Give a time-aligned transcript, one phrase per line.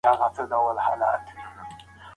[0.05, 0.11] دا
[0.49, 1.33] زموږ وطن دی.